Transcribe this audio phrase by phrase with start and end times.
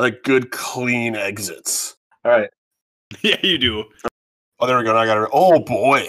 [0.00, 1.96] Like good, clean exits.
[2.24, 2.50] All right.
[3.22, 3.84] Yeah, you do.
[4.60, 4.92] Oh, there we go.
[4.92, 5.28] Now I got it.
[5.32, 6.08] Oh boy.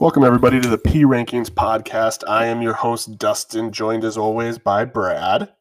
[0.00, 2.22] Welcome, everybody, to the P Rankings podcast.
[2.28, 5.52] I am your host, Dustin, joined as always by Brad.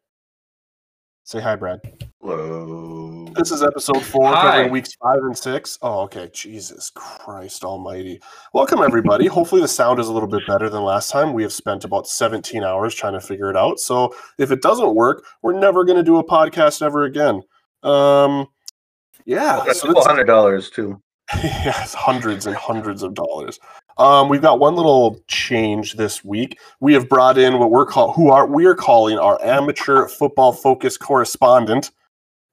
[1.23, 1.79] Say hi, Brad.
[2.19, 3.25] Whoa.
[3.35, 4.41] This is episode four, Hi.
[4.51, 5.79] covering weeks five and six.
[5.81, 6.29] Oh, okay.
[6.33, 8.19] Jesus Christ Almighty.
[8.53, 9.25] Welcome, everybody.
[9.27, 11.33] Hopefully, the sound is a little bit better than last time.
[11.33, 13.79] We have spent about 17 hours trying to figure it out.
[13.79, 17.41] So, if it doesn't work, we're never going to do a podcast ever again.
[17.81, 18.47] Um,
[19.25, 19.63] yeah.
[19.65, 21.01] That's so it's- hundred dollars too.
[21.43, 23.59] yes, hundreds and hundreds of dollars.
[23.97, 26.59] Um, we've got one little change this week.
[26.79, 30.53] We have brought in what we're call who are we are calling our amateur football
[30.53, 31.91] focus correspondent.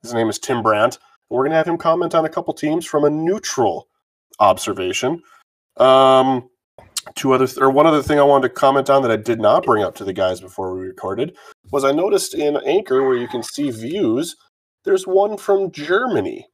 [0.02, 0.98] His name is Tim Brandt.
[1.30, 3.88] We're gonna have him comment on a couple teams from a neutral
[4.40, 5.22] observation.
[5.76, 6.48] Um,
[7.14, 9.40] two other th- or one other thing I wanted to comment on that I did
[9.40, 11.36] not bring up to the guys before we recorded
[11.70, 14.34] was I noticed in Anchor where you can see views,
[14.84, 16.48] there's one from Germany.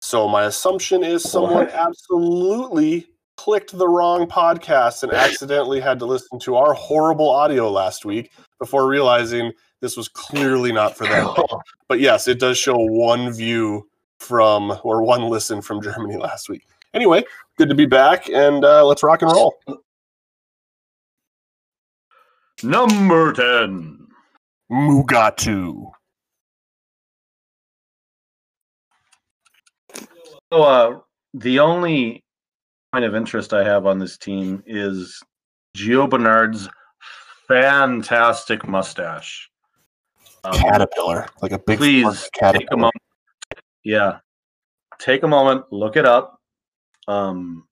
[0.00, 1.70] So my assumption is someone What?
[1.72, 8.04] absolutely clicked the wrong podcast and accidentally had to listen to our horrible audio last
[8.04, 11.28] week before realizing this was clearly not for them.
[11.88, 13.88] But yes, it does show one view
[14.18, 16.66] from or one listen from Germany last week.
[16.92, 17.24] Anyway,
[17.56, 19.54] good to be back and uh, let's rock and roll.
[22.62, 24.06] Number ten.
[24.70, 25.90] Mugatu.
[30.52, 30.98] So, uh,
[31.34, 32.24] the only
[32.92, 35.22] point of interest I have on this team is
[35.76, 36.68] Gio Bernard's
[37.46, 39.50] fantastic mustache.
[40.44, 42.94] Um, Caterpillar, like a big please take a moment.
[43.84, 44.18] Yeah,
[44.98, 46.40] take a moment, look it up.
[47.08, 47.66] Um,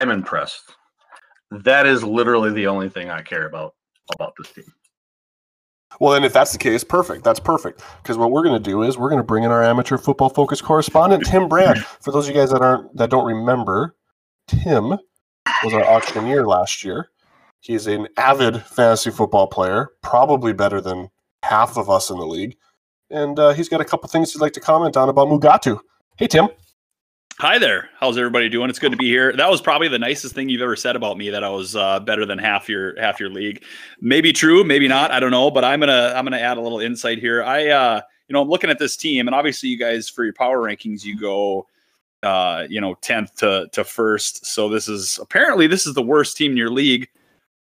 [0.00, 0.74] I'm impressed.
[1.50, 3.74] That is literally the only thing I care about
[4.14, 4.72] about this team.
[6.00, 7.22] Well, then, if that's the case, perfect.
[7.22, 7.82] That's perfect.
[8.02, 10.28] Because what we're going to do is we're going to bring in our amateur football
[10.28, 11.84] focus correspondent, Tim Brand.
[12.00, 13.94] For those of you guys that aren't that don't remember,
[14.48, 14.98] Tim
[15.62, 17.10] was our auctioneer last year.
[17.60, 21.10] He's an avid fantasy football player, probably better than
[21.42, 22.56] half of us in the league,
[23.10, 25.78] and uh, he's got a couple things he'd like to comment on about Mugatu.
[26.16, 26.48] Hey, Tim.
[27.40, 27.88] Hi there.
[27.98, 28.70] How's everybody doing?
[28.70, 29.32] It's good to be here.
[29.32, 31.30] That was probably the nicest thing you've ever said about me.
[31.30, 33.64] That I was uh, better than half your half your league.
[34.00, 35.10] Maybe true, maybe not.
[35.10, 35.50] I don't know.
[35.50, 37.42] But I'm gonna I'm gonna add a little insight here.
[37.42, 40.32] I uh, you know I'm looking at this team, and obviously you guys for your
[40.32, 41.66] power rankings you go
[42.22, 44.46] uh, you know tenth to to first.
[44.46, 47.08] So this is apparently this is the worst team in your league.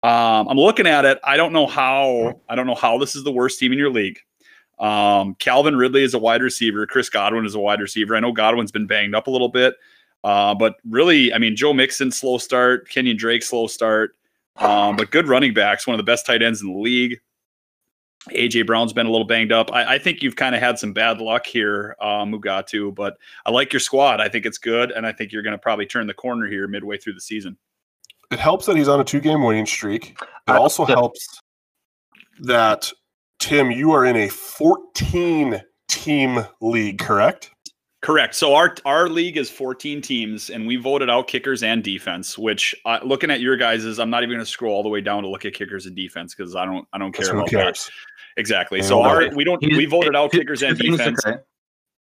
[0.03, 1.19] Um, I'm looking at it.
[1.23, 3.91] I don't know how I don't know how this is the worst team in your
[3.91, 4.19] league.
[4.79, 6.85] Um, Calvin Ridley is a wide receiver.
[6.85, 8.15] Chris Godwin is a wide receiver.
[8.15, 9.75] I know Godwin's been banged up a little bit,
[10.23, 14.15] uh, but really, I mean, Joe Mixon slow start, Kenyan Drake slow start,
[14.57, 15.87] um, but good running backs.
[15.87, 17.19] One of the best tight ends in the league.
[18.29, 19.71] AJ Brown's been a little banged up.
[19.73, 23.51] I, I think you've kind of had some bad luck here, uh, Mugatu, but I
[23.51, 24.21] like your squad.
[24.21, 26.67] I think it's good, and I think you're going to probably turn the corner here
[26.67, 27.57] midway through the season.
[28.31, 30.17] It helps that he's on a two-game winning streak.
[30.47, 31.41] It also helps
[32.39, 32.91] that
[33.43, 37.51] Tim, you are in a 14-team league, correct?
[38.01, 38.35] Correct.
[38.35, 42.37] So our our league is 14 teams, and we voted out kickers and defense.
[42.37, 44.87] Which, uh, looking at your guys', is I'm not even going to scroll all the
[44.87, 47.49] way down to look at kickers and defense because I don't I don't care about
[47.49, 47.87] cares?
[47.87, 47.91] that.
[48.39, 48.79] Exactly.
[48.79, 49.35] They So our care.
[49.35, 51.35] we don't He's- we voted out two- kickers two and defense, say.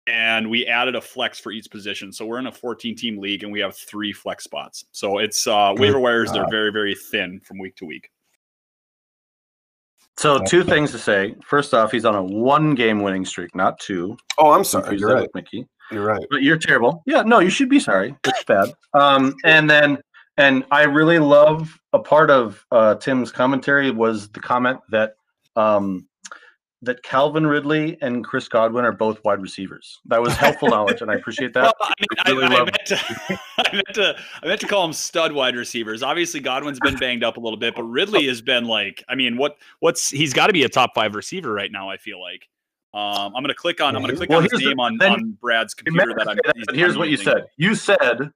[0.06, 2.12] and we added a flex for each position.
[2.12, 4.84] So we're in a 14 team league, and we have three flex spots.
[4.92, 6.32] So it's uh, waiver wires.
[6.32, 8.10] They're very very thin from week to week.
[10.16, 11.34] So, two things to say.
[11.44, 14.16] First off, he's on a one-game winning streak, not two.
[14.38, 14.98] Oh, I'm sorry.
[14.98, 15.28] You're right.
[15.34, 15.66] Mickey.
[15.90, 16.24] You're right.
[16.30, 17.02] But you're terrible.
[17.06, 18.16] Yeah, no, you should be sorry.
[18.24, 18.72] It's bad.
[18.94, 19.98] Um, and then,
[20.36, 25.14] and I really love a part of uh, Tim's commentary was the comment that
[25.56, 26.06] um,
[26.84, 29.98] that Calvin Ridley and Chris Godwin are both wide receivers.
[30.06, 31.74] That was helpful knowledge, and I appreciate that.
[31.80, 34.66] Well, I, mean, I, really I love- meant to, I meant to, I meant to
[34.66, 36.02] call them stud wide receivers.
[36.02, 39.36] Obviously, Godwin's been banged up a little bit, but Ridley has been like, I mean,
[39.36, 41.88] what, what's he's got to be a top five receiver right now.
[41.90, 42.48] I feel like.
[42.92, 44.96] Um, I'm gonna click on, I'm gonna click Well, on his here's the- name on,
[44.98, 46.36] then- on Brad's computer that I'm.
[46.44, 47.46] that, but here's what you said.
[47.56, 48.30] You said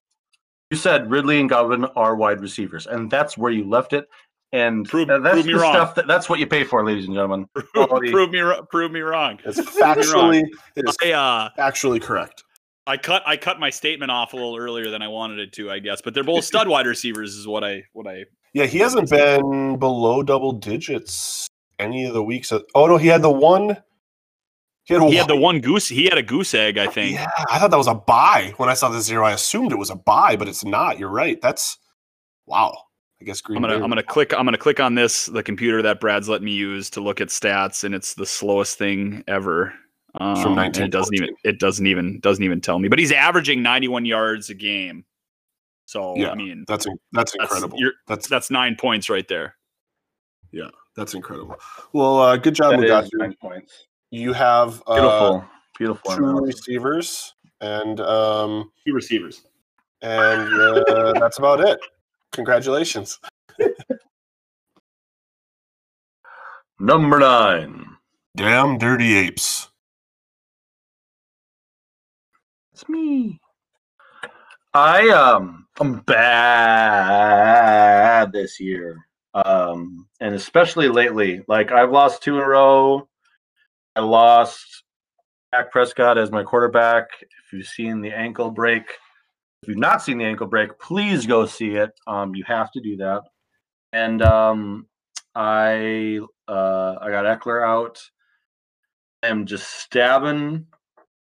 [0.70, 4.08] you said Ridley and Godwin are wide receivers, and that's where you left it.
[4.52, 5.74] And Prove- uh, that's prove me the wrong.
[5.74, 7.46] stuff that that's what you pay for, ladies and gentlemen.
[7.74, 8.10] Quality.
[8.10, 9.38] prove me, prove me wrong.
[9.44, 10.42] It's factually
[10.74, 12.44] it is I, uh, factually correct.
[12.86, 15.70] I cut I cut my statement off a little earlier than I wanted it to,
[15.70, 16.00] I guess.
[16.00, 18.24] But they're both stud wide receivers, is what I what I.
[18.54, 21.46] Yeah, he hasn't been below double digits
[21.78, 22.50] any of the weeks.
[22.74, 23.76] Oh no, he had the one.
[24.84, 25.86] He had, he had the one goose.
[25.86, 27.16] He had a goose egg, I think.
[27.16, 28.54] Yeah, I thought that was a bye.
[28.56, 30.98] When I saw the zero, I assumed it was a bye, but it's not.
[30.98, 31.38] You're right.
[31.42, 31.76] That's
[32.46, 32.74] wow.
[33.20, 35.42] I guess Green I'm gonna Bay- I'm gonna click I'm gonna click on this the
[35.42, 39.24] computer that Brad's let me use to look at stats, and it's the slowest thing
[39.26, 39.74] ever.
[40.20, 42.88] Um, from and it doesn't even it doesn't even doesn't even tell me.
[42.88, 45.04] But he's averaging 91 yards a game.
[45.86, 47.78] So Yeah, I mean That's in- that's that's incredible.
[47.78, 49.56] you're- That's that's nine points right there.
[50.52, 51.56] Yeah, that's incredible.
[51.92, 53.18] Well, uh, good job, That is Mugatu.
[53.18, 53.86] nine points.
[54.10, 55.44] You have uh, Beautiful,
[55.78, 56.10] beautiful.
[56.16, 56.54] two analysis.
[56.60, 59.42] receivers, and um, Two receivers.
[60.02, 60.54] and
[60.88, 61.78] uh, that's about it.
[62.32, 63.18] Congratulations.
[66.80, 67.86] Number nine.
[68.36, 69.68] Damn dirty apes.
[72.72, 73.40] It's me.
[74.72, 77.10] I um I'm bad
[78.32, 78.96] this year.
[79.34, 81.42] Um and especially lately.
[81.48, 83.08] Like I've lost two in a row.
[83.96, 84.84] I lost
[85.50, 87.08] Dak Prescott as my quarterback.
[87.22, 88.84] If you've seen the ankle break,
[89.62, 91.90] if you've not seen the ankle break, please go see it.
[92.06, 93.22] Um you have to do that.
[93.92, 94.86] And um
[95.34, 97.98] I uh I got Ekeler out.
[99.22, 100.66] I'm just stabbing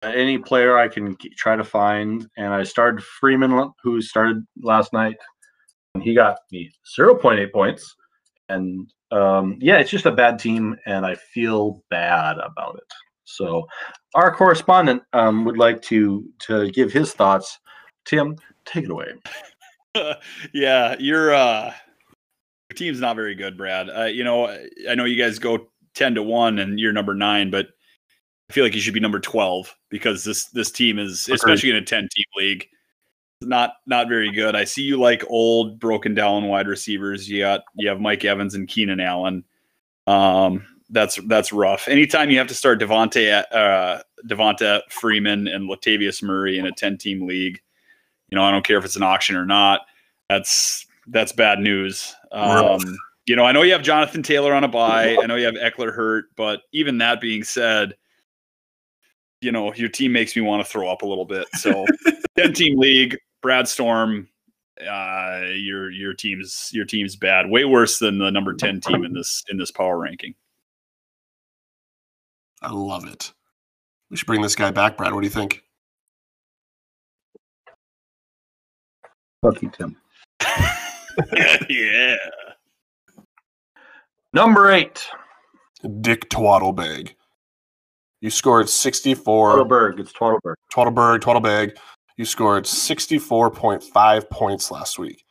[0.04, 5.18] any player I can try to find, and I started Freeman, who started last night,
[5.94, 7.96] and he got me 0.8 points.
[8.48, 12.94] And um, yeah, it's just a bad team, and I feel bad about it.
[13.26, 13.68] So,
[14.16, 17.60] our correspondent um, would like to to give his thoughts.
[18.10, 18.36] Tim,
[18.66, 19.14] take it away.
[20.54, 21.74] yeah, your uh
[22.70, 23.90] your team's not very good, Brad.
[23.90, 24.48] Uh, you know,
[24.90, 27.68] I know you guys go ten to one, and you're number nine, but
[28.50, 31.36] I feel like you should be number twelve because this this team is, Agreed.
[31.36, 32.68] especially in a ten team league,
[33.42, 34.56] not not very good.
[34.56, 37.30] I see you like old, broken down wide receivers.
[37.30, 39.44] You got you have Mike Evans and Keenan Allen.
[40.08, 41.88] Um, that's that's rough.
[41.88, 46.98] Anytime you have to start Devonte uh, Devonta Freeman and Latavius Murray in a ten
[46.98, 47.62] team league,
[48.32, 49.82] you know I don't care if it's an auction or not.
[50.30, 52.16] That's that's bad news.
[52.32, 52.82] Um,
[53.26, 55.16] you know, I know you have Jonathan Taylor on a bye.
[55.22, 57.96] I know you have Ekeler hurt, but even that being said,
[59.42, 61.48] you know, your team makes me want to throw up a little bit.
[61.54, 61.86] So,
[62.38, 64.28] 10 team league, Brad Storm,
[64.82, 67.50] uh, your your team's your team's bad.
[67.50, 70.34] Way worse than the number 10 team in this in this power ranking.
[72.62, 73.32] I love it.
[74.10, 75.14] We should bring this guy back, Brad.
[75.14, 75.64] What do you think?
[79.42, 79.96] Fuck you, Tim.
[81.70, 82.16] yeah.
[84.34, 85.08] Number eight,
[86.02, 87.14] Dick Twaddlebag.
[88.22, 89.56] You scored 64.
[89.56, 90.00] Twaddleberg.
[90.00, 90.56] It's Twaddleberg.
[90.74, 91.78] Twaddleberg, Twaddlebag.
[92.18, 95.24] You scored 64.5 points last week.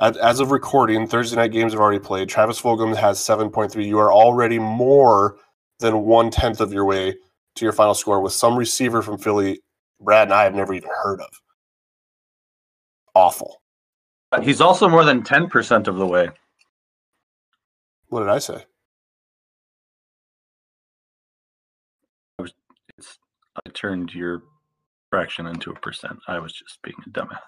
[0.00, 2.28] As, as of recording, Thursday night games have already played.
[2.28, 3.86] Travis Fulgham has 7.3.
[3.86, 5.36] You are already more
[5.80, 7.14] than one tenth of your way
[7.56, 9.60] to your final score with some receiver from Philly
[10.00, 11.28] Brad and I have never even heard of.
[13.14, 13.60] Awful.
[14.32, 16.28] Uh, he's also more than 10% of the way.
[18.08, 18.64] What did I say?
[22.40, 22.44] I,
[22.98, 23.18] It's,
[23.64, 24.42] I turned your
[25.10, 26.18] fraction into a percent.
[26.26, 27.38] I was just being a dumbass.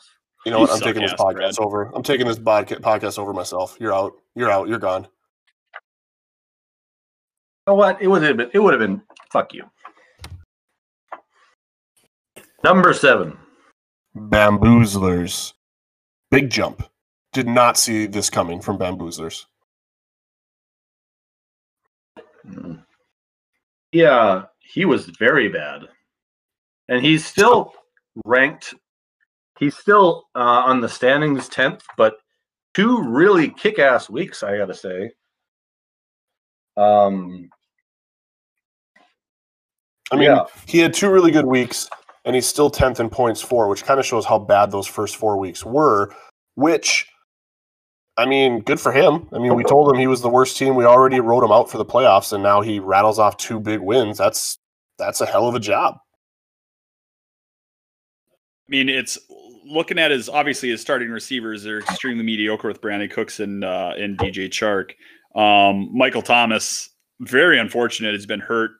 [0.44, 0.70] You know what?
[0.70, 1.58] I'm taking this podcast Brad.
[1.58, 1.90] over.
[1.92, 3.76] I'm taking this podca- podcast over myself.
[3.80, 4.12] You're out.
[4.36, 4.68] You're out.
[4.68, 5.02] You're gone.
[5.02, 5.08] You
[7.72, 8.00] know what?
[8.00, 8.50] It would have been.
[8.54, 9.02] It would have been.
[9.32, 9.64] Fuck you.
[12.62, 13.36] Number seven.
[14.16, 15.52] Bamboozlers.
[16.30, 16.82] Big jump.
[17.32, 19.44] Did not see this coming from Bamboozlers.
[22.46, 22.82] Mm.
[23.92, 25.82] Yeah, he was very bad,
[26.88, 27.72] and he's still
[28.24, 28.74] ranked.
[29.58, 32.16] He's still uh, on the standings tenth, but
[32.74, 35.10] two really kick-ass weeks, I gotta say.
[36.76, 37.48] Um,
[40.12, 40.44] I mean, Yeah.
[40.66, 41.88] he had two really good weeks,
[42.26, 45.14] and he's still 10th in points for, which kind of shows how bad those first
[45.14, 46.12] four weeks were,
[46.56, 47.06] which,
[48.16, 49.28] I mean, good for him.
[49.32, 50.74] I mean, we told him he was the worst team.
[50.74, 53.80] We already wrote him out for the playoffs, and now he rattles off two big
[53.80, 54.18] wins.
[54.18, 54.58] That's
[54.98, 55.98] that's a hell of a job.
[58.68, 59.16] I mean, it's
[59.64, 63.92] looking at his obviously his starting receivers are extremely mediocre with Brandin Cooks and uh,
[63.96, 64.94] and DJ Chark.
[65.40, 66.90] Um, Michael Thomas,
[67.20, 68.72] very unfortunate, has been hurt.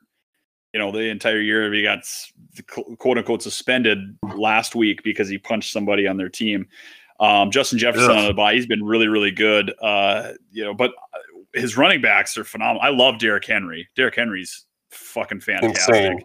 [0.77, 1.73] You know, the entire year.
[1.73, 2.05] He got
[2.99, 6.67] quote unquote suspended last week because he punched somebody on their team.
[7.19, 8.17] Um, Justin Jefferson Ugh.
[8.17, 9.73] on the bye, he's been really, really good.
[9.81, 10.91] Uh, you know, but
[11.55, 12.83] his running backs are phenomenal.
[12.83, 13.89] I love Derrick Henry.
[13.95, 15.95] Derrick Henry's fucking fantastic.
[15.95, 16.21] Insane.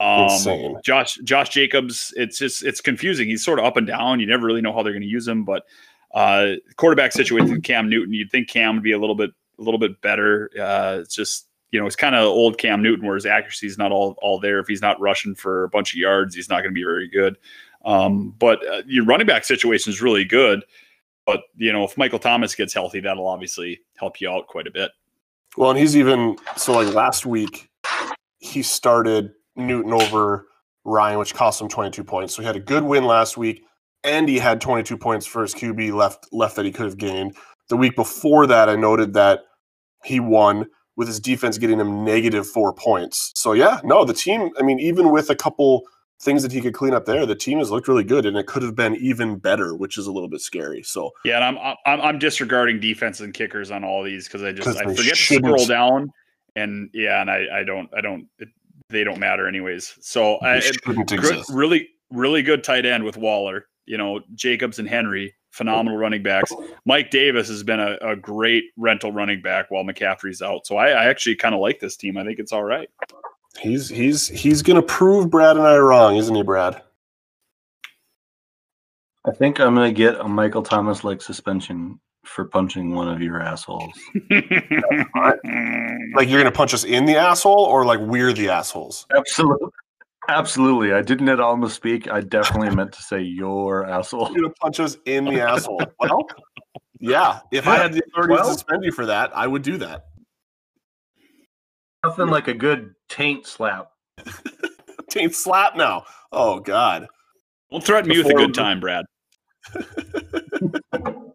[0.00, 0.76] Um, Insane.
[0.84, 3.28] Josh Josh Jacobs, it's just it's confusing.
[3.28, 4.18] He's sort of up and down.
[4.18, 5.44] You never really know how they're going to use him.
[5.44, 5.62] But
[6.12, 9.78] uh, quarterback situation Cam Newton, you'd think Cam would be a little bit a little
[9.78, 10.50] bit better.
[10.60, 13.76] Uh, it's just you know it's kind of old Cam Newton where his accuracy is
[13.76, 14.60] not all all there.
[14.60, 17.08] If he's not rushing for a bunch of yards, he's not going to be very
[17.08, 17.36] good.
[17.84, 20.64] Um, but uh, your running back situation is really good.
[21.26, 24.70] But you know if Michael Thomas gets healthy, that'll obviously help you out quite a
[24.70, 24.92] bit.
[25.56, 27.68] Well, and he's even so like last week,
[28.38, 30.46] he started Newton over
[30.84, 32.36] Ryan, which cost him 22 points.
[32.36, 33.64] So he had a good win last week,
[34.04, 37.36] and he had 22 points for his QB left left that he could have gained.
[37.68, 39.40] The week before that, I noted that
[40.04, 40.66] he won
[40.96, 43.32] with his defense getting him negative four points.
[43.34, 44.50] So yeah, no, the team.
[44.58, 45.82] I mean, even with a couple
[46.20, 48.46] things that he could clean up there, the team has looked really good, and it
[48.46, 50.82] could have been even better, which is a little bit scary.
[50.82, 54.52] So Yeah, and I'm I'm, I'm disregarding defense and kickers on all these because I
[54.52, 55.60] just I forget to shouldn't.
[55.60, 56.10] scroll down,
[56.56, 58.48] and yeah, and I I don't I don't it,
[58.90, 59.96] they don't matter anyways.
[60.00, 61.50] So I, it it- shouldn't gr- exist.
[61.52, 63.66] really really good tight end with Waller.
[63.86, 66.52] You know Jacobs and Henry, phenomenal running backs.
[66.84, 70.66] Mike Davis has been a, a great rental running back while McCaffrey's out.
[70.66, 72.16] So I, I actually kind of like this team.
[72.16, 72.88] I think it's all right.
[73.60, 76.82] He's he's he's gonna prove Brad and I wrong, isn't he, Brad?
[79.26, 83.40] I think I'm gonna get a Michael Thomas like suspension for punching one of your
[83.40, 83.92] assholes.
[86.16, 89.06] Like you're gonna punch us in the asshole, or like we're the assholes?
[89.16, 89.68] Absolutely.
[90.28, 90.92] Absolutely.
[90.92, 92.10] I didn't at all misspeak.
[92.10, 94.30] I definitely meant to say your asshole.
[94.32, 95.82] You're gonna punch us in the asshole.
[96.00, 96.26] Well,
[97.00, 97.40] yeah.
[97.52, 100.06] If I had the authority Well- to suspend you for that, I would do that.
[102.04, 103.88] Nothing like a good taint slap.
[105.10, 106.04] Taint slap now.
[106.32, 107.06] Oh God.
[107.70, 109.04] Don't threaten me with a Before- good time, Brad.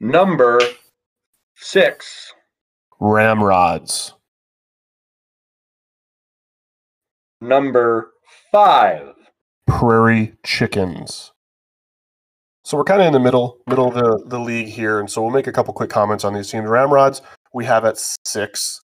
[0.00, 0.60] Number
[1.56, 2.32] six.
[3.00, 4.12] Ramrods.
[7.40, 8.12] Number
[8.50, 9.14] five.
[9.66, 11.32] Prairie chickens.
[12.64, 15.22] So we're kind of in the middle, middle of the, the league here, and so
[15.22, 16.68] we'll make a couple quick comments on these teams.
[16.68, 17.22] Ramrods,
[17.54, 18.80] we have at six,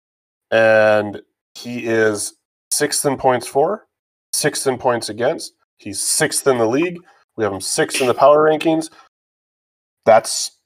[0.53, 1.21] and
[1.55, 2.35] he is
[2.71, 3.87] sixth in points for,
[4.33, 5.55] sixth in points against.
[5.79, 6.99] He's sixth in the league.
[7.37, 8.89] We have him sixth in the power rankings.
[10.07, 10.59] That's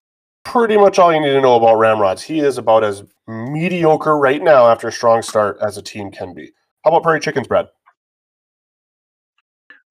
[0.44, 2.22] pretty much all you need to know about Ramrods.
[2.22, 6.34] He is about as mediocre right now after a strong start as a team can
[6.34, 6.52] be.
[6.86, 7.66] How about Prairie Chickens, Brad?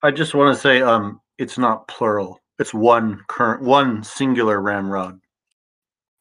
[0.01, 2.39] I just want to say um it's not plural.
[2.57, 5.19] It's one current one singular ramrod.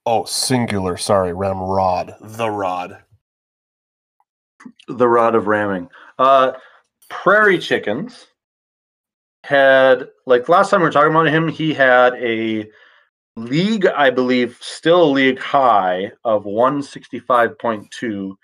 [0.05, 0.97] Oh, singular.
[0.97, 2.17] Sorry, Ramrod.
[2.21, 2.99] The rod.
[4.89, 5.89] The rod of ramming.
[6.19, 6.55] Uh
[7.09, 8.27] prairie chickens
[9.45, 12.69] had like last time we were talking about him, he had a
[13.37, 18.37] league, I believe, still league high of 165.2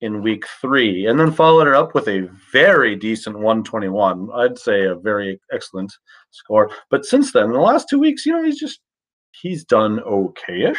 [0.00, 4.28] in week three, and then followed it up with a very decent 121.
[4.34, 5.92] I'd say a very excellent
[6.30, 6.70] score.
[6.90, 8.80] But since then, the last two weeks, you know, he's just
[9.32, 10.78] he's done okayish.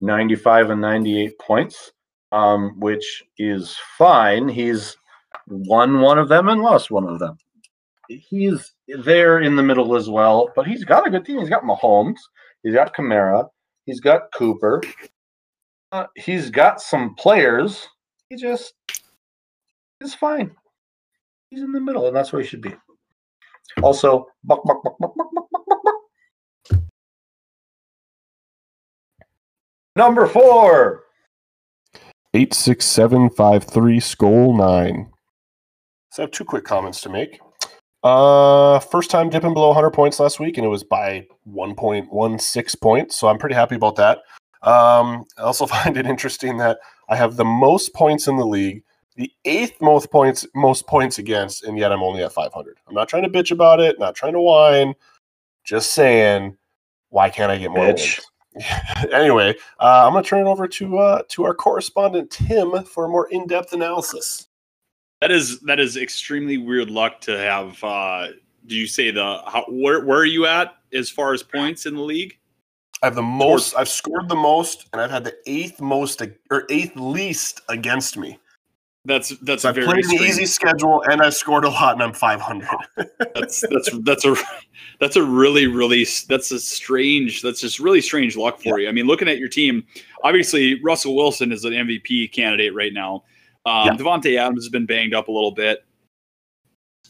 [0.00, 1.92] 95 and 98 points,
[2.32, 4.48] um, which is fine.
[4.48, 4.96] He's
[5.46, 7.36] won one of them and lost one of them.
[8.08, 11.40] He's there in the middle as well, but he's got a good team.
[11.40, 12.16] He's got Mahomes,
[12.62, 13.48] he's got Kamara,
[13.84, 14.82] he's got Cooper,
[15.92, 17.86] uh, he's got some players.
[18.30, 18.74] He just
[20.00, 20.54] is fine.
[21.50, 22.74] He's in the middle, and that's where he should be.
[23.82, 26.80] Also, buck, buck, buck, buck, buck, buck, buck, buck, buck.
[29.96, 31.04] number four.
[32.34, 35.10] 86753 Skull 9.
[36.12, 37.40] So I have two quick comments to make.
[38.04, 43.18] Uh, first time dipping below 100 points last week, and it was by 1.16 points.
[43.18, 44.18] So I'm pretty happy about that.
[44.62, 48.82] Um, I also find it interesting that I have the most points in the league,
[49.16, 52.78] the eighth most points most points against, and yet I'm only at 500.
[52.86, 54.94] I'm not trying to bitch about it, not trying to whine,
[55.64, 56.56] just saying,
[57.10, 58.18] why can't I get more Bitch.
[58.18, 58.26] wins?
[59.12, 63.04] anyway, uh, I'm going to turn it over to uh, to our correspondent Tim for
[63.04, 64.48] a more in depth analysis.
[65.20, 67.82] That is that is extremely weird luck to have.
[67.82, 68.28] Uh,
[68.66, 71.94] do you say the how, where where are you at as far as points in
[71.94, 72.38] the league?
[73.02, 73.74] I have the most.
[73.76, 78.38] I've scored the most, and I've had the eighth most or eighth least against me.
[79.04, 82.02] That's that's So I've very played an easy schedule, and I've scored a lot, and
[82.02, 82.68] I'm 500.
[83.34, 84.36] That's that's that's a
[85.00, 88.88] that's a really really that's a strange that's just really strange luck for you.
[88.88, 89.84] I mean, looking at your team,
[90.24, 93.24] obviously Russell Wilson is an MVP candidate right now.
[93.64, 93.96] Um, Yeah.
[93.96, 95.84] Davante Adams has been banged up a little bit.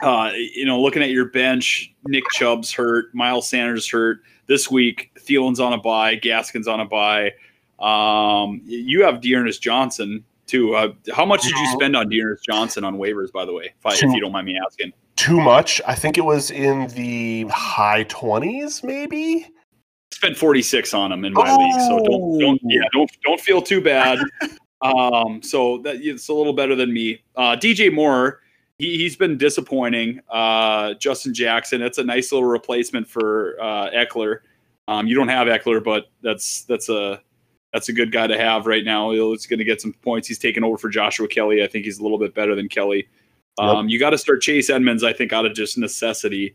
[0.01, 5.11] Uh, you know, looking at your bench, Nick Chubb's hurt, Miles Sanders hurt this week.
[5.21, 7.33] Thielen's on a bye, Gaskin's on a bye.
[7.79, 10.75] Um, you have D'Ernest Johnson too.
[10.75, 13.87] Uh, how much did you spend on D'Ernest Johnson on waivers, by the way, if,
[13.87, 14.93] I, if you don't mind me asking?
[15.17, 15.81] Too much.
[15.87, 19.47] I think it was in the high twenties, maybe.
[20.11, 23.81] spent 46 on him in my league so don't, don't yeah don't don't feel too
[23.81, 24.19] bad
[24.83, 28.41] um so that it's a little better than me uh dj moore
[28.79, 31.81] he, he's been disappointing uh justin jackson.
[31.81, 34.41] That's a nice little replacement for uh ekeler.
[34.87, 37.21] Um you don't have ekeler but that's that's a
[37.73, 39.11] that's a good guy to have right now.
[39.11, 40.27] He's going to get some points.
[40.27, 41.63] He's taken over for joshua kelley.
[41.63, 43.09] I think he's a little bit better than kelly.
[43.59, 46.55] Um you got to start chase edmonds i think out of just necessity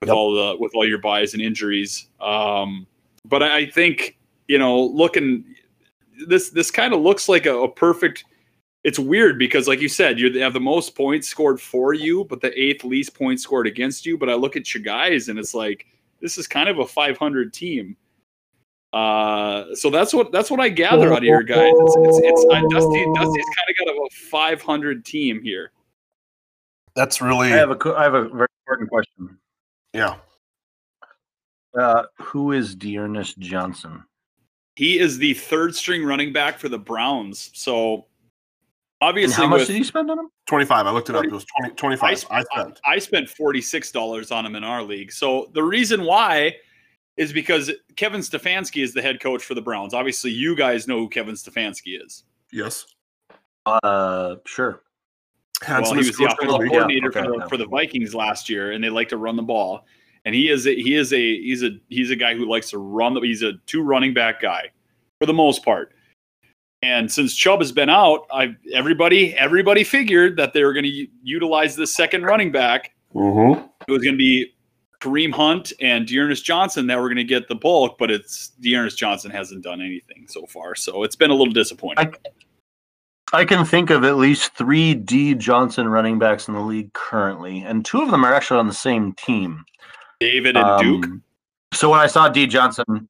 [0.00, 0.16] with Yep.
[0.16, 2.08] all the with all your byes and injuries.
[2.20, 2.86] Um
[3.26, 5.44] but I I think you know, looking
[6.28, 8.24] this this kind of looks like a, a perfect.
[8.84, 12.42] It's weird because, like you said, you have the most points scored for you, but
[12.42, 14.18] the eighth least points scored against you.
[14.18, 15.86] But I look at your guys, and it's like
[16.20, 17.96] this is kind of a 500 team.
[18.92, 21.72] Uh, so that's what that's what I gather out of your guys.
[21.74, 23.04] It's it's, it's uh, Dusty.
[23.14, 25.72] Dusty's kind of got a 500 team here.
[26.94, 29.38] That's really I have a have a very important question.
[29.92, 30.16] yeah.
[31.76, 34.04] Uh, who is D'Ernest Johnson?
[34.76, 37.50] He is the third string running back for the Browns.
[37.54, 38.06] So
[39.00, 40.28] And obviously, how much did you spend on him?
[40.46, 40.86] 25.
[40.86, 41.24] I looked it up.
[41.24, 42.18] It was 20, I, 25.
[42.18, 42.80] sp- I spent.
[42.86, 45.12] I spent forty-six dollars on him in our league.
[45.12, 46.54] So the reason why
[47.16, 49.94] is because Kevin Stefanski is the head coach for the Browns.
[49.94, 52.24] Obviously, you guys know who Kevin Stefanski is.
[52.52, 52.86] Yes.
[53.66, 54.82] Uh, sure.
[55.68, 56.70] well, he was the offensive league.
[56.70, 57.46] coordinator okay, for, the, yeah.
[57.46, 59.86] for the Vikings last year, and they like to run the ball.
[60.24, 62.78] And he is a, he is a he's a he's a guy who likes to
[62.78, 63.20] run the.
[63.20, 64.70] He's a two running back guy
[65.20, 65.92] for the most part.
[66.84, 71.06] And since Chubb has been out, I everybody everybody figured that they were going to
[71.22, 73.64] utilize this second running back Mm-hmm.
[73.86, 74.52] it was going to be
[75.00, 78.98] Kareem Hunt and D'Ernest Johnson that were going to get the bulk, but it's D'Ernest
[78.98, 82.12] Johnson hasn't done anything so far, so it's been a little disappointing.
[83.32, 87.60] I can think of at least three D Johnson running backs in the league currently,
[87.60, 89.64] and two of them are actually on the same team.
[90.20, 91.04] David and Duke.
[91.04, 91.22] Um,
[91.72, 93.08] So when I saw D Johnson,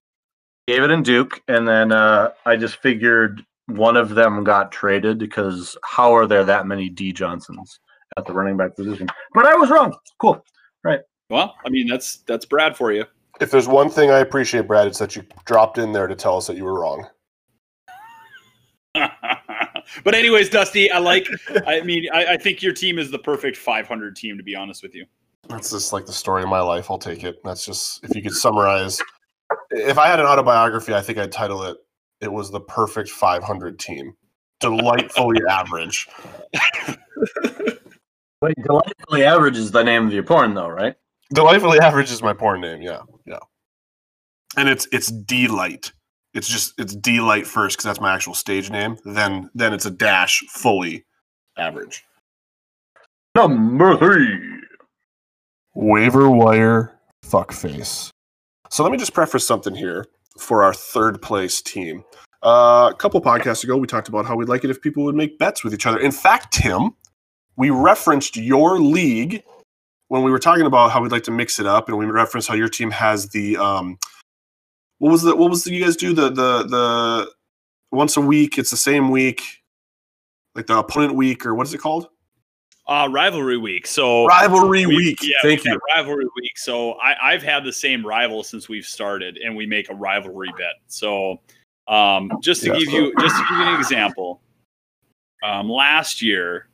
[0.67, 5.77] David and Duke, and then uh, I just figured one of them got traded because
[5.85, 7.81] how are there that many D Johnsons
[8.17, 9.09] at the running back position?
[9.35, 9.95] But I was wrong.
[10.21, 10.45] Cool.
[10.83, 11.01] Right.
[11.31, 13.05] Well, I mean that's that's Brad for you.
[13.41, 16.37] If there's one thing I appreciate, Brad, it's that you dropped in there to tell
[16.37, 17.09] us that you were wrong.
[18.95, 21.27] but anyways, Dusty, I like.
[21.67, 24.37] I mean, I, I think your team is the perfect 500 team.
[24.37, 25.05] To be honest with you,
[25.49, 26.91] That's just like the story of my life.
[26.91, 27.39] I'll take it.
[27.45, 29.01] That's just if you could summarize.
[29.71, 31.77] If I had an autobiography, I think I'd title it.
[32.21, 34.15] It was the perfect 500 team,
[34.61, 36.09] delightfully average.
[38.41, 40.95] Wait, delightfully average is the name of your porn, though, right?
[41.33, 42.83] Delightfully average is my porn name.
[42.83, 43.39] Yeah, yeah.
[44.57, 45.93] And it's it's delight.
[46.35, 48.97] It's just it's delight first because that's my actual stage name.
[49.05, 51.05] Then then it's a dash fully
[51.57, 52.05] average.
[53.35, 54.39] Number three.
[55.75, 58.11] Waiver wire fuckface.
[58.71, 60.07] So let me just preface something here
[60.39, 62.05] for our third place team.
[62.43, 65.15] Uh, a couple podcasts ago, we talked about how we'd like it if people would
[65.15, 65.99] make bets with each other.
[65.99, 66.91] In fact, Tim,
[67.57, 69.43] we referenced your league
[70.09, 72.49] when we were talking about how we'd like to mix it up, and we referenced
[72.49, 73.99] how your team has the um,
[74.99, 77.33] what was the what was the you guys do the the the
[77.93, 78.59] once a week?
[78.59, 79.43] It's the same week,
[80.55, 82.09] like the opponent week, or what is it called?
[82.87, 83.87] Uh, rivalry week.
[83.87, 85.19] So Rivalry we- week.
[85.23, 85.79] Yeah, Thank you.
[85.97, 86.57] Rivalry week.
[86.59, 90.53] So I, I've had the same rival since we've started, and we make a rivalry
[90.59, 90.75] bet.
[90.87, 91.41] So
[91.89, 92.79] um, just to Yeah.
[92.79, 94.41] give you just to give you an example,
[95.43, 96.69] um, last year,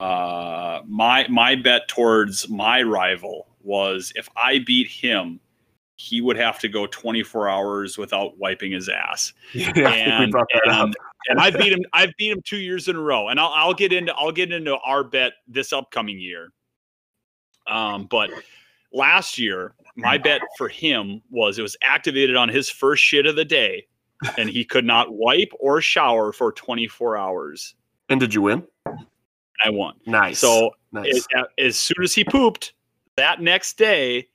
[0.00, 5.40] uh, my my bet towards my rival was if I beat him,
[5.98, 10.68] he would have to go 24 hours without wiping his ass Yeah, and brought that
[10.70, 10.84] up.
[10.84, 10.96] and,
[11.28, 11.80] and I beat him.
[11.92, 14.52] I've beat him two years in a row, and I'll, I'll get into I'll get
[14.52, 16.52] into our bet this upcoming year.
[17.66, 18.30] Um, but
[18.92, 23.34] last year, my bet for him was it was activated on his first shit of
[23.34, 23.84] the day,
[24.38, 27.74] and he could not wipe or shower for 24 hours.
[28.08, 28.62] And did you win?
[29.64, 29.94] I won.
[30.06, 30.38] Nice.
[30.38, 31.26] So nice.
[31.30, 32.72] it, as soon as he pooped
[33.16, 34.28] that next day,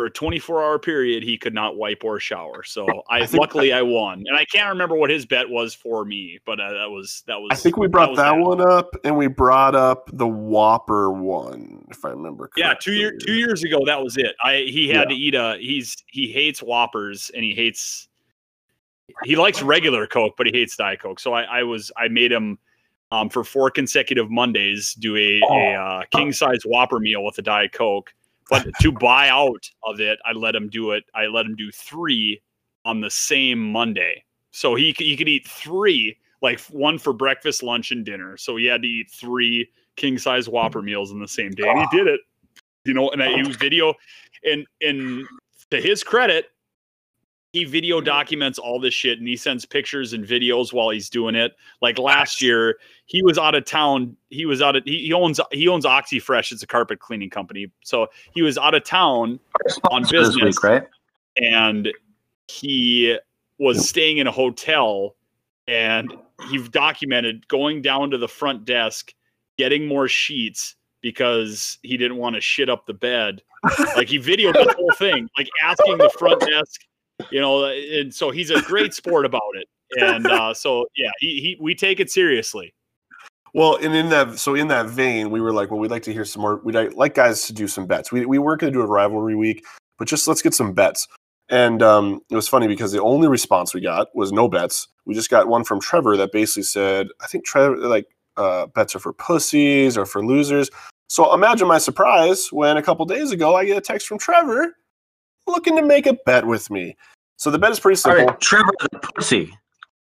[0.00, 2.62] for a 24 hour period, he could not wipe or shower.
[2.62, 6.06] So I, I luckily I won, and I can't remember what his bet was for
[6.06, 7.48] me, but uh, that was that was.
[7.50, 11.86] I think we brought was that, one up, and we brought up the Whopper one,
[11.90, 12.62] if I remember correctly.
[12.62, 14.34] Yeah, two year two years ago that was it.
[14.42, 18.08] I he had to eat a he's he hates Whoppers and he hates
[19.24, 21.20] he likes regular Coke, but he hates Diet Coke.
[21.20, 22.58] So I, I was I made him
[23.12, 27.42] um, for four consecutive Mondays do a, a uh, king size Whopper meal with a
[27.42, 28.14] Diet Coke.
[28.50, 31.04] But to buy out of it, I let him do it.
[31.14, 32.42] I let him do three
[32.84, 34.24] on the same Monday.
[34.50, 38.36] So he he could eat three like one for breakfast, lunch, and dinner.
[38.36, 41.78] So he had to eat three king size Whopper meals in the same day, and
[41.78, 41.88] he ah.
[41.92, 42.20] did it.
[42.84, 43.94] You know, and I use video,
[44.44, 45.26] and and
[45.70, 46.46] to his credit,
[47.52, 51.34] he video documents all this shit and he sends pictures and videos while he's doing
[51.34, 51.52] it.
[51.82, 54.16] Like last year, he was out of town.
[54.28, 56.52] He was out of he, he owns he owns Oxi Fresh.
[56.52, 57.70] It's a carpet cleaning company.
[57.82, 59.40] So he was out of town
[59.90, 60.82] on business week, right?
[61.36, 61.88] and
[62.48, 63.16] he
[63.58, 65.16] was staying in a hotel
[65.66, 66.12] and
[66.48, 69.12] he documented going down to the front desk
[69.58, 73.42] getting more sheets because he didn't want to shit up the bed
[73.96, 76.80] like he videoed the whole thing like asking the front desk
[77.30, 79.68] you know and so he's a great sport about it
[80.00, 82.72] and uh, so yeah he, he we take it seriously
[83.52, 86.12] Well, and in that, so in that vein, we were like, well, we'd like to
[86.12, 86.60] hear some more.
[86.62, 88.12] We'd like- like guys to do some bets.
[88.12, 89.64] We, we weren't going to do a rivalry week,
[89.98, 91.08] but just let's get some bets.
[91.48, 94.86] And um, it was funny because the only response we got was no bets.
[95.04, 98.06] We just got one from Trevor that basically said, I think Trevor, like,
[98.36, 100.70] uh, bets are for pussies or for losers.
[101.08, 104.76] So imagine my surprise when a couple days ago I get a text from Trevor
[105.50, 106.96] looking to make a bet with me.
[107.36, 108.26] So the bet is pretty simple.
[108.26, 109.52] right, Trevor the pussy,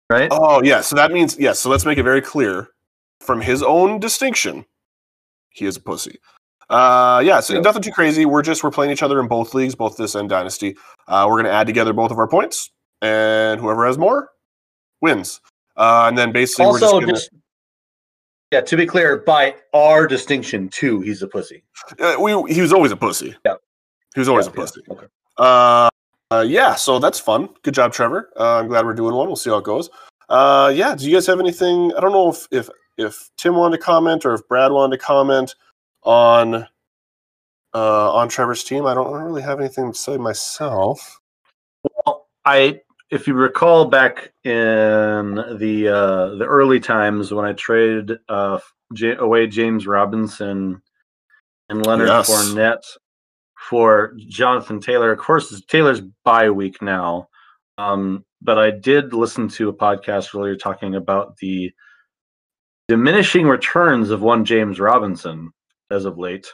[0.10, 0.28] right?
[0.32, 0.82] Oh, yeah.
[0.82, 1.60] So that means, yes.
[1.60, 2.70] so let's make it very clear
[3.22, 4.66] from his own distinction,
[5.50, 6.20] he is a pussy.
[6.70, 7.62] Uh, yeah, so Yeah.
[7.62, 8.26] nothing too crazy.
[8.26, 10.76] We're just, we're playing each other in both leagues, both this and Dynasty.
[11.08, 14.30] Uh, we're going to add together both of our points, and whoever has more
[15.02, 15.40] wins.
[15.78, 17.30] Uh, and then basically, we're just also, gonna, just
[18.52, 21.64] yeah, to be clear, by our distinction too, he's a pussy.
[22.00, 23.36] uh, we, he was always a pussy.
[23.46, 23.54] Yeah.
[24.16, 24.82] He was always Yeah, a pussy.
[24.88, 25.06] yeah, okay.
[25.38, 25.90] Uh,
[26.32, 27.50] uh, yeah, so that's fun.
[27.64, 28.30] Good job, Trevor.
[28.38, 29.28] Uh, I'm glad we're doing one.
[29.28, 29.90] We'll see how it goes.
[30.30, 31.94] Uh, yeah, do you guys have anything?
[31.96, 35.04] I don't know if if if Tim wanted to comment or if Brad wanted to
[35.04, 35.56] comment
[36.04, 36.68] on
[37.74, 38.86] uh, on Trevor's team.
[38.86, 41.22] I don't really have anything to say myself.
[42.06, 48.20] Well, I, if you recall back in the uh, the early times when I traded
[48.28, 48.60] uh,
[48.94, 50.82] J- away James Robinson
[51.70, 52.30] and Leonard Yes.
[52.30, 52.84] Fournette
[53.70, 55.12] for Jonathan Taylor.
[55.12, 57.28] Of course, Taylor's bye week now,
[57.78, 61.72] um, but I did listen to a podcast earlier talking about the
[62.88, 65.52] diminishing returns of one James Robinson
[65.92, 66.48] as of late,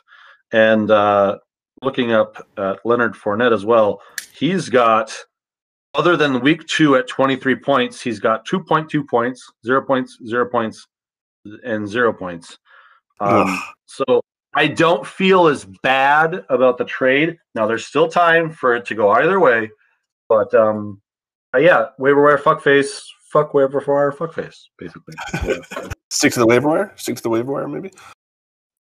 [0.52, 1.38] and uh,
[1.84, 4.02] looking up at Leonard Fournette as well.
[4.36, 5.16] He's got
[5.94, 10.88] other than week two at 23 points, he's got 2.2 points, zero points, zero points,
[11.64, 12.58] and zero points.
[13.20, 14.22] Um, so
[14.56, 17.38] I don't feel as bad about the trade.
[17.56, 19.72] Now there's still time for it to go either way,
[20.30, 21.02] but um,
[21.56, 25.16] uh, yeah, waiver wire fuckface, fuck waiver wire fuckface, basically.
[25.44, 25.88] Yeah.
[26.10, 26.94] Stick to the waiver wire.
[26.96, 27.92] Stick to the waiver wire, maybe.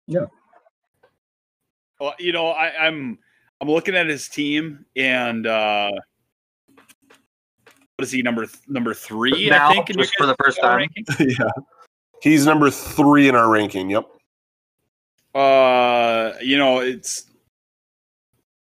[0.06, 0.26] Yeah.
[2.00, 3.18] Well you know I, i'm
[3.60, 5.90] i'm looking at his team and uh
[7.96, 10.88] what is he number th- number three now, i think just for the first time.
[11.20, 11.48] yeah,
[12.20, 13.88] he's number three in our ranking.
[13.88, 14.08] Yep.
[15.34, 17.26] Uh, you know, it's.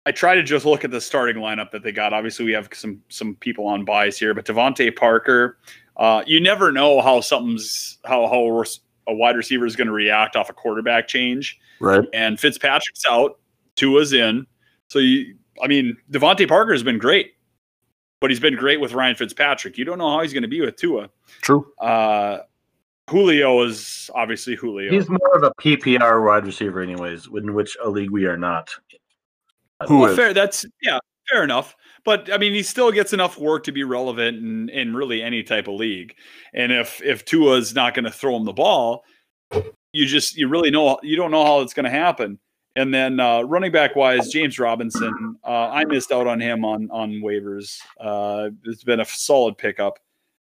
[0.06, 2.14] I try to just look at the starting lineup that they got.
[2.14, 5.58] Obviously, we have some some people on byes here, but DeVante Parker.
[5.98, 8.64] Uh, you never know how something's how how
[9.08, 11.60] a wide receiver is going to react off a quarterback change.
[11.80, 12.04] Right.
[12.14, 13.40] And Fitzpatrick's out,
[13.76, 14.46] Tua's in.
[14.90, 17.34] So you, I mean, DeVante Parker has been great,
[18.20, 19.78] but he's been great with Ryan Fitzpatrick.
[19.78, 21.10] You don't know how he's going to be with Tua.
[21.42, 21.72] True.
[21.80, 22.40] Uh,
[23.10, 24.91] Julio is obviously Julio.
[24.91, 28.70] He's more of a PPR wide receiver, anyways, in which a league we are not.
[29.88, 30.17] Who Well, is?
[30.17, 30.34] fair.
[30.34, 31.76] That's yeah, fair enough.
[32.04, 35.43] But I mean, he still gets enough work to be relevant in, in really any
[35.43, 36.15] type of league.
[36.54, 39.04] And if if Tua's not going to throw him the ball,
[39.93, 42.39] you just you really know you don't know how it's going to happen.
[42.76, 46.89] And then uh, running back wise, James Robinson, uh, I missed out on him on
[46.91, 47.78] on waivers.
[48.00, 49.98] Uh, it's been a solid pickup.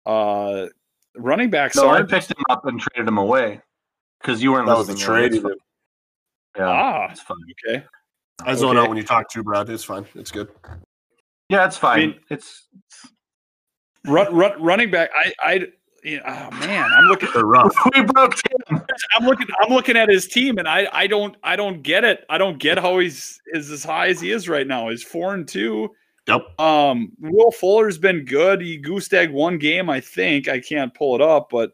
[0.05, 0.67] Uh,
[1.17, 3.61] running backs No, I aren't picked him up and traded him away
[4.21, 5.07] because you weren't That was the listening.
[5.15, 5.25] trade.
[5.27, 5.51] It's you fine.
[5.53, 5.59] did.
[6.59, 7.37] Yeah, ah it's fine.
[7.69, 7.85] okay.
[8.45, 8.83] I zone Okay.
[8.85, 9.69] out when you talk to Brad.
[9.71, 10.07] It's fine.
[10.15, 10.49] It's good.
[11.49, 11.99] Yeah, it's fine.
[12.11, 12.67] mean- it's
[14.07, 15.11] Run, run, running back.
[15.15, 15.67] I I
[16.03, 17.29] yeah, oh man, I'm looking.
[17.35, 17.75] They're rough.
[17.95, 18.81] we broke Tim.
[19.15, 19.47] I'm looking.
[19.61, 22.25] I'm looking at his team, and I, I don't, I don't get it.
[22.31, 24.89] I don't get how he's is as high as he is right now.
[24.89, 25.91] He's four and two.
[26.31, 26.61] Yep.
[26.61, 28.61] Um, Will Fuller's been good.
[28.61, 30.49] He goose egg one game, I think.
[30.49, 31.73] I can't pull it up, but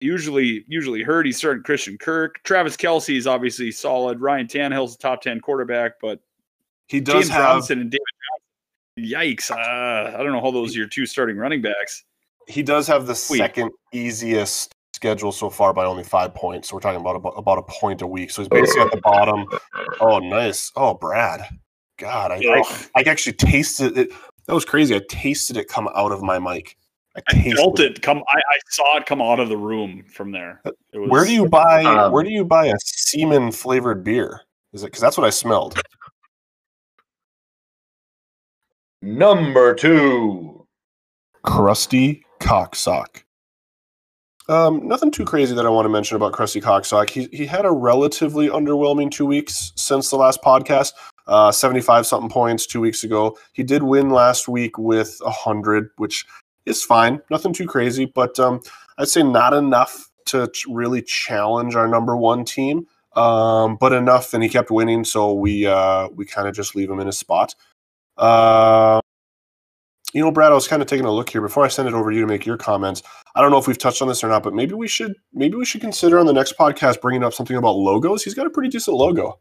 [0.00, 1.26] usually, usually hurt.
[1.26, 2.42] He's starting Christian Kirk.
[2.44, 4.20] Travis Kelce is obviously solid.
[4.20, 6.20] Ryan Tannehill's a top ten quarterback, but
[6.88, 7.44] He does James have.
[7.44, 8.02] Robinson and David
[8.98, 9.36] Johnson.
[9.36, 9.50] Yikes!
[9.50, 12.04] Uh, I don't know how those are your two starting running backs.
[12.48, 13.38] He does have the Sweet.
[13.38, 16.68] second easiest schedule so far by only five points.
[16.68, 18.30] So we're talking about about, about a point a week.
[18.30, 19.44] So he's basically at the bottom.
[20.00, 20.72] Oh, nice.
[20.76, 21.42] Oh, Brad.
[21.98, 22.86] God, I, I, Ugh.
[22.96, 24.10] I actually tasted it.
[24.46, 24.94] That was crazy.
[24.94, 26.76] I tasted it come out of my mic.
[27.16, 28.22] I I felt it come.
[28.28, 30.60] I, I saw it come out of the room from there.
[30.92, 34.42] It was, Where do you buy Um, where do you buy a semen flavored beer?
[34.72, 35.80] Is it because that's what I smelled?
[39.00, 40.66] Number two.
[41.42, 43.24] Crusty Cocksock.
[44.48, 47.08] Um, nothing too crazy that I want to mention about Krusty Cocksock.
[47.10, 50.92] He he had a relatively underwhelming two weeks since the last podcast.
[51.26, 53.36] Uh, seventy five something points two weeks ago.
[53.52, 56.24] He did win last week with hundred, which
[56.66, 57.20] is fine.
[57.30, 58.60] Nothing too crazy, but um,
[58.98, 62.86] I'd say not enough to really challenge our number one team.
[63.14, 66.90] Um, but enough, and he kept winning, so we uh, we kind of just leave
[66.90, 67.54] him in his spot.
[68.18, 69.00] Uh,
[70.12, 71.94] you know, Brad, I was kind of taking a look here before I send it
[71.94, 73.02] over to you to make your comments.
[73.34, 75.56] I don't know if we've touched on this or not, but maybe we should maybe
[75.56, 78.22] we should consider on the next podcast bringing up something about logos.
[78.22, 79.40] He's got a pretty decent logo.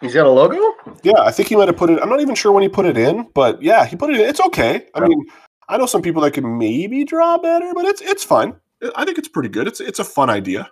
[0.00, 0.74] He's got a logo.
[1.02, 2.00] Yeah, I think he might have put it.
[2.02, 4.28] I'm not even sure when he put it in, but yeah, he put it in.
[4.28, 4.86] It's okay.
[4.94, 5.06] I Yeah.
[5.08, 5.24] mean,
[5.68, 8.54] I know some people that could maybe draw better, but it's it's fine.
[8.94, 9.66] I think it's pretty good.
[9.66, 10.70] It's it's a fun idea.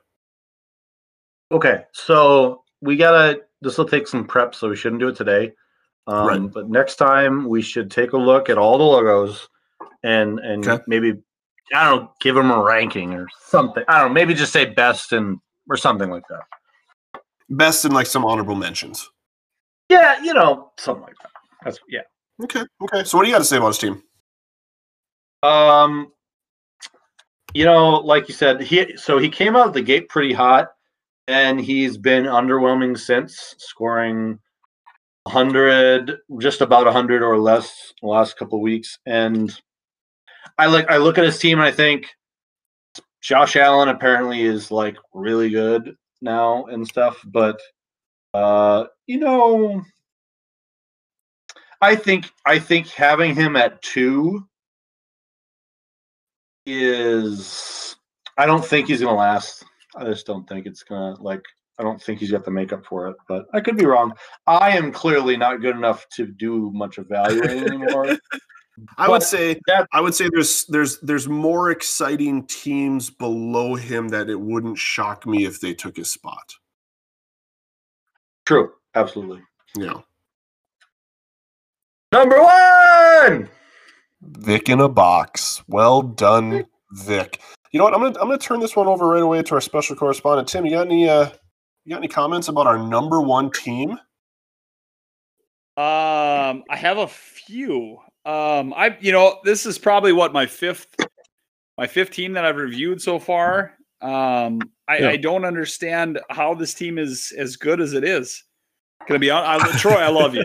[1.52, 3.42] Okay, so we gotta.
[3.62, 5.52] This will take some prep, so we shouldn't do it today.
[6.06, 6.52] Um, Right.
[6.52, 9.48] But next time we should take a look at all the logos
[10.02, 10.82] and and Okay.
[10.86, 11.14] maybe
[11.74, 13.84] I don't know, give them a ranking or something.
[13.88, 15.38] I don't know, maybe just say best and
[15.70, 16.42] or something like that.
[17.50, 19.10] Best in like some honorable mentions.
[19.88, 21.30] Yeah, you know, something like that.
[21.64, 22.00] That's yeah.
[22.42, 23.04] Okay, okay.
[23.04, 24.02] So what do you got to say about his team?
[25.42, 26.12] Um,
[27.52, 30.72] you know, like you said, he so he came out of the gate pretty hot,
[31.28, 34.38] and he's been underwhelming since, scoring
[35.28, 38.98] hundred, just about hundred or less the last couple of weeks.
[39.06, 39.52] And
[40.58, 42.06] I like I look at his team and I think
[43.20, 47.60] Josh Allen apparently is like really good now and stuff, but
[48.34, 49.82] uh, you know,
[51.80, 54.48] I think I think having him at two
[56.66, 57.94] is
[58.36, 59.64] I don't think he's gonna last.
[59.94, 61.42] I just don't think it's gonna like
[61.78, 64.12] I don't think he's got the makeup for it, but I could be wrong.
[64.46, 68.16] I am clearly not good enough to do much evaluating anymore.
[68.98, 74.08] I would say that- I would say there's there's there's more exciting teams below him
[74.08, 76.54] that it wouldn't shock me if they took his spot.
[78.46, 79.42] True, absolutely.
[79.76, 80.00] Yeah.
[82.12, 83.48] Number one.
[84.22, 85.62] Vic in a box.
[85.68, 87.40] Well done, Vic.
[87.72, 87.94] You know what?
[87.94, 90.64] I'm gonna I'm gonna turn this one over right away to our special correspondent Tim.
[90.64, 91.30] You got any uh
[91.84, 93.98] you got any comments about our number one team?
[95.76, 97.98] Um, I have a few.
[98.24, 100.96] Um, I you know this is probably what my fifth,
[101.76, 103.74] my fifth team that I've reviewed so far.
[104.00, 105.08] Um, I, Yeah.
[105.08, 108.44] I don't understand how this team is as good as it is.
[109.06, 109.94] Gonna be on, I, Troy.
[109.94, 110.44] I love you.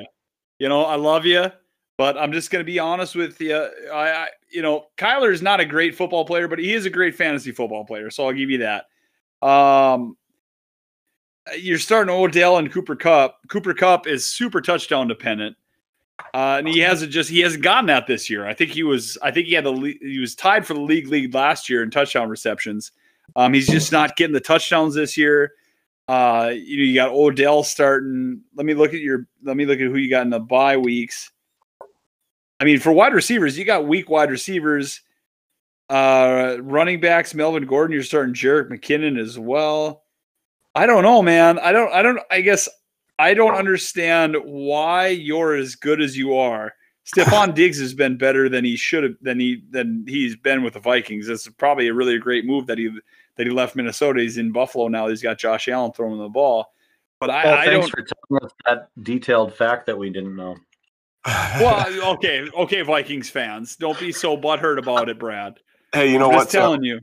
[0.60, 1.52] You know, I love you,
[1.98, 3.56] but I'm just gonna be honest with you.
[3.94, 6.90] I, I you know, Kyler is not a great football player, but he is a
[6.90, 8.10] great fantasy football player.
[8.10, 8.86] So I'll give you that.
[9.48, 10.18] Um,
[11.58, 13.38] you're starting Odell and Cooper Kupp.
[13.48, 15.56] Cooper Kupp is super touchdown dependent.
[16.34, 18.46] Uh, and he hasn't just he hasn't gotten that this year.
[18.46, 21.08] I think he was I think he had the he was tied for the league
[21.08, 22.92] lead last year in touchdown receptions.
[23.36, 25.54] Um, he's just not getting the touchdowns this year.
[26.08, 28.42] Uh, you know, you got Odell starting.
[28.56, 30.78] Let me look at your let me look at who you got in the bye
[30.78, 31.32] weeks.
[32.60, 35.02] I mean, for wide receivers, you got weak wide receivers.
[35.90, 40.04] Uh, running backs, Melvin Gordon, you're starting Jerick McKinnon as well.
[40.76, 41.58] I don't know, man.
[41.60, 41.92] I don't.
[41.92, 42.20] I don't.
[42.30, 42.70] I guess
[43.20, 46.74] I don't understand why you're as good as you are.
[47.06, 50.74] Stefon Diggs has been better than he should have than he than he's been with
[50.74, 51.28] the Vikings.
[51.28, 52.90] It's probably a really great move that he
[53.36, 54.22] that he left Minnesota.
[54.22, 55.08] He's in Buffalo now.
[55.08, 56.72] He's got Josh Allen throwing the ball.
[57.20, 57.92] But I, Well, I thanks don't.
[57.92, 60.56] for telling us that detailed fact that we didn't know.
[61.60, 65.60] Well, okay, okay, Vikings fans, don't be so butthurt about it, Brad.
[65.94, 66.34] hey, you know what?
[66.34, 66.44] I'm what?
[66.46, 67.02] just telling you.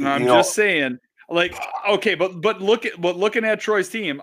[0.00, 0.98] I'm you know, just saying,
[1.28, 1.54] like,
[1.88, 4.20] okay, but but look at but looking at Troy's team,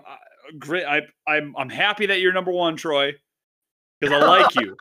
[0.58, 0.84] great.
[0.84, 3.12] I I'm I'm happy that you're number one, Troy,
[4.00, 4.76] because I like you.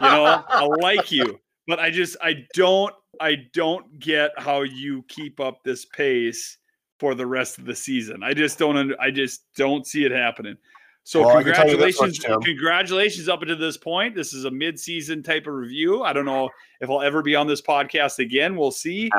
[0.00, 5.04] You know, I like you, but I just I don't I don't get how you
[5.08, 6.58] keep up this pace
[7.00, 8.22] for the rest of the season.
[8.22, 10.56] I just don't I just don't see it happening.
[11.04, 14.14] So Well, I can tell you this congratulations, much, congratulations up until this point.
[14.14, 16.02] This is a mid-season type of review.
[16.02, 16.50] I don't know
[16.82, 18.56] if I'll ever be on this podcast again.
[18.56, 19.10] We'll see.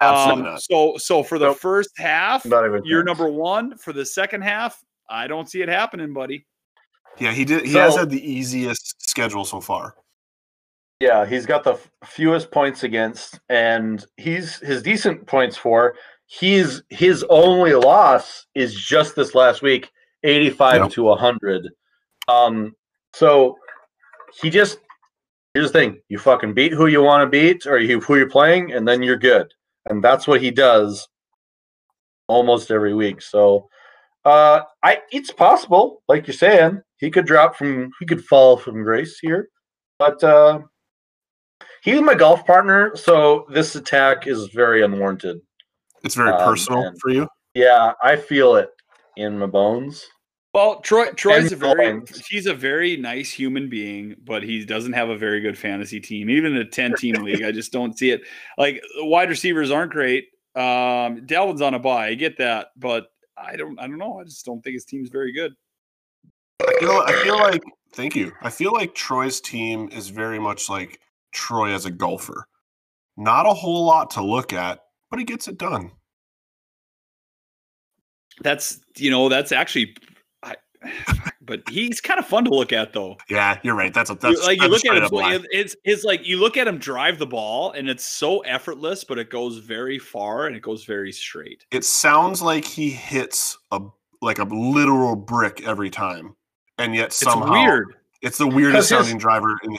[0.00, 1.58] absolutely Um, so so for the Nope.
[1.58, 3.04] first half, you're close.
[3.04, 3.76] number one.
[3.76, 6.46] For the second half, I don't see it happening, buddy.
[7.18, 7.64] Yeah, he did.
[7.64, 9.94] He has had the easiest schedule so far.
[11.00, 15.94] Yeah, he's got the f- fewest points against, and he's his decent points for.
[16.26, 19.90] He's his only loss is just this last week,
[20.22, 20.90] eighty-five Yep.
[20.92, 21.68] to hundred.
[22.26, 22.74] Um,
[23.12, 23.56] so
[24.40, 24.78] he just
[25.52, 28.30] here's the thing: you fucking beat who you want to beat, or you who you're
[28.30, 29.52] playing, and then you're good.
[29.86, 31.06] And that's what he does
[32.26, 33.20] almost every week.
[33.20, 33.68] So,
[34.24, 38.82] uh, I it's possible, like you're saying, he could drop from, he could fall from
[38.82, 39.48] grace here,
[39.98, 40.60] but uh,
[41.82, 45.40] he's my golf partner, so this attack is very unwarranted.
[46.04, 47.28] It's very Um, personal and- for you.
[47.54, 48.70] Yeah, I feel it
[49.16, 50.04] in my bones.
[50.52, 52.26] Well, Troy Troy's a very Collins.
[52.28, 56.30] he's a very nice human being, but he doesn't have a very good fantasy team.
[56.30, 58.22] Even in a 10 team league, I just don't see it.
[58.56, 60.26] Like wide receivers aren't great.
[60.56, 64.18] Um Dalvin's on a bye, I get that, but I don't I don't know.
[64.20, 65.54] I just don't think his team's very good.
[66.62, 68.32] I feel, I feel like thank you.
[68.42, 71.00] I feel like Troy's team is very much like
[71.32, 72.46] Troy as a golfer.
[73.16, 75.90] Not a whole lot to look at, but he gets it done.
[78.42, 79.96] That's you know, that's actually
[81.40, 83.16] but he's kind of fun to look at though.
[83.28, 83.92] Yeah, you're right.
[83.92, 85.36] That's a that's like you that's look at him, straight up lie.
[85.38, 89.04] so it's it's like you look at him drive the ball, and it's so effortless,
[89.04, 91.64] but it goes very far and it goes very straight.
[91.70, 93.80] It sounds like he hits a
[94.22, 96.34] like a literal brick every time,
[96.78, 97.94] and yet It's somehow weird.
[98.22, 99.56] It's the weirdest his- sounding driver.
[99.64, 99.76] In,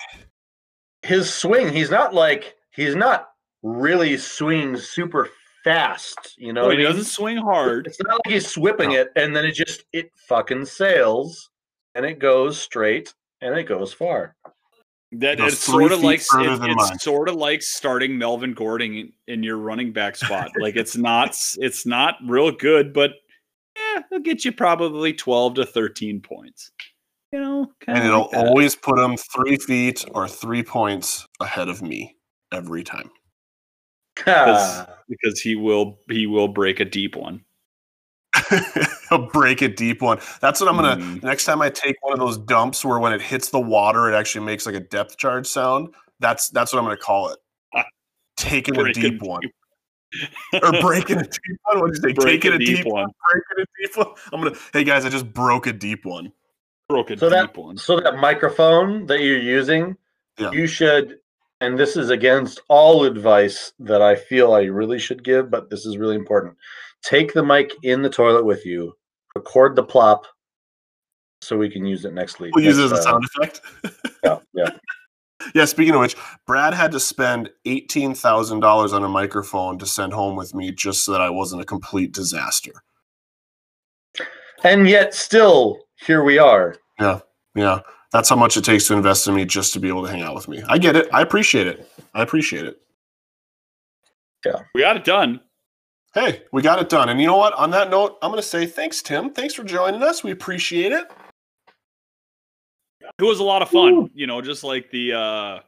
[1.02, 3.30] his swing, he's not like he's not
[3.64, 5.30] really swinging super
[5.66, 6.36] fast.
[6.38, 6.96] You know, No, what he I mean?
[6.96, 7.88] doesn't swing hard.
[7.88, 9.02] It's not like he's whipping No.
[9.02, 11.50] it and then it just it fucking sails
[11.96, 14.36] and it goes straight and it goes far.
[15.12, 17.00] That goes it's sort of like it- it's mine.
[17.00, 20.52] sort of like starting Melvin Gordon in, in your running back spot.
[20.60, 23.12] like it's not it's not real good, but
[23.76, 26.72] yeah, it'll get you probably twelve to thirteen points.
[27.32, 28.48] You know, kinda and it'll like that.
[28.48, 32.16] always put him three feet or three points ahead of me
[32.54, 33.10] every time.
[35.10, 37.42] Because because he will he will break a deep one.
[39.10, 40.20] He'll break a deep one.
[40.42, 40.98] That's what I'm gonna.
[41.02, 41.24] Mm.
[41.24, 44.16] Next time I take one of those dumps where when it hits the water, it
[44.16, 45.94] actually makes like a depth charge sound.
[46.20, 47.40] That's that's what I'm gonna call it.
[48.38, 49.42] Taking a Break a deep one
[50.62, 51.80] or breaking a deep one.
[51.80, 52.14] What did you say?
[52.14, 53.08] break Taking a deep one.
[53.32, 54.08] breaking a deep one.
[54.34, 54.56] I'm gonna.
[54.74, 56.32] Hey guys, I just broke a deep one.
[56.90, 57.78] Broke a So deep that one.
[57.78, 59.96] so that microphone that you're using,
[60.38, 60.52] Yeah.
[60.52, 61.20] you should
[61.62, 65.86] and this is against all advice that I feel I really should give, but this
[65.86, 66.56] is really important.
[67.04, 68.94] Take the mic in the toilet with you,
[69.36, 70.26] record the plop
[71.42, 72.56] so we can use it next week.
[72.56, 73.62] We'll use it as a uh, sound effect.
[74.24, 74.70] Yeah, yeah.
[75.54, 76.16] Yeah, speaking of which,
[76.48, 80.72] Brad had to spend eighteen thousand dollars on a microphone to send home with me
[80.72, 82.72] just so that I wasn't a complete disaster.
[84.64, 86.78] And yet still here we are.
[87.00, 87.20] Yeah,
[87.54, 87.82] yeah,
[88.16, 90.22] that's how much it takes to invest in me just to be able to hang
[90.22, 90.64] out with me.
[90.70, 91.10] I get it.
[91.12, 91.92] I appreciate it.
[92.14, 92.80] I appreciate it.
[94.46, 94.62] Yeah.
[94.74, 95.42] We got it done.
[96.14, 97.10] Hey, we got it done.
[97.10, 97.54] And you know what?
[97.56, 99.32] On that note, I'm going to say thanks, Tim.
[99.32, 100.24] Thanks for joining us.
[100.24, 101.12] We appreciate it.
[103.20, 104.10] It was a lot of fun.
[104.14, 105.60] You know, just like the uh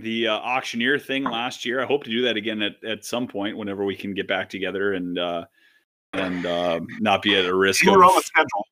[0.00, 1.80] the uh, auctioneer thing last year.
[1.80, 4.50] I hope to do that again at, at some point whenever we can get back
[4.50, 5.44] together and uh
[6.12, 8.66] and uh, not be at a risk You were on the schedule.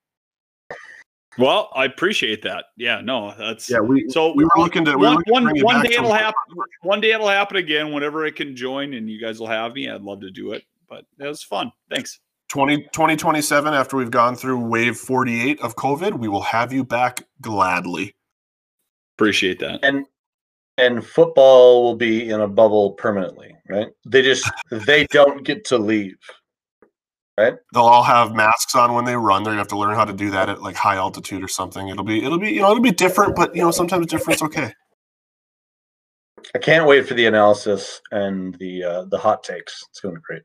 [1.38, 2.66] Well, I appreciate that.
[2.76, 5.56] Yeah, no, that's Yeah, we So we were looking to we one, looking one, bring
[5.56, 6.34] you one day it'll happen.
[6.82, 7.92] One day it'll happen again.
[7.92, 10.64] Whenever I can join, and you guys will have me, I'd love to do it.
[10.88, 11.72] But it was fun.
[11.90, 12.20] Thanks.
[12.48, 17.26] 20, 2027 after we've gone through wave 48 of COVID, we will have you back
[17.40, 18.14] gladly.
[19.16, 19.80] Appreciate that.
[19.82, 20.06] And
[20.78, 23.88] and football will be in a bubble permanently, right?
[24.06, 26.16] They just they don't get to leave.
[27.36, 29.42] They'll all have masks on when they run.
[29.42, 31.88] They're gonna have to learn how to do that at like high altitude or something.
[31.88, 34.72] It'll be it'll be you know it'll be different, but you know sometimes different's okay.
[36.54, 39.84] I can't wait for the analysis and the uh, the hot takes.
[39.90, 40.42] It's going to be great.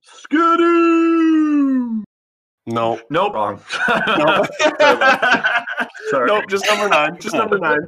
[0.00, 2.02] Skidoo.
[2.66, 3.00] No.
[3.10, 3.34] Nope.
[3.34, 3.60] Wrong.
[4.06, 4.44] No.
[6.10, 6.26] Sorry.
[6.26, 6.44] nope.
[6.48, 7.20] Just number nine.
[7.20, 7.80] Just number nine.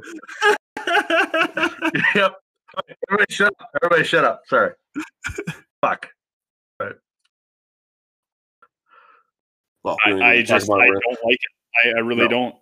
[2.15, 2.35] yep.
[3.09, 3.69] Everybody shut up.
[3.81, 4.41] Everybody shut up.
[4.47, 4.73] Sorry.
[5.81, 6.09] Fuck.
[9.83, 11.87] Well, I, I just I don't like it.
[11.95, 12.55] I, I really don't.